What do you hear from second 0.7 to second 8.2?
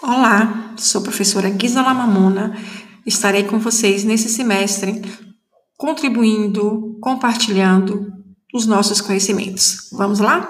sou professora Gisela Mamona. Estarei com vocês nesse semestre, contribuindo, compartilhando